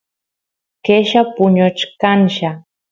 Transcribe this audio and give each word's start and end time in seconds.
qella 0.85 1.21
puñuchkanlla 1.35 2.51